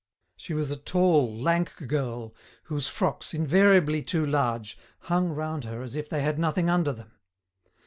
[0.35, 5.93] She was a tall, lank girl, whose frocks, invariably too large, hung round her as
[5.93, 7.11] if they had nothing under them.